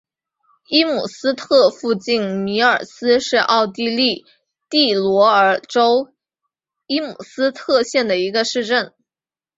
[0.67, 4.25] 伊姆斯特附近米尔斯是奥地利
[4.67, 6.11] 蒂罗尔州
[6.87, 8.95] 伊姆斯特县的一个市镇。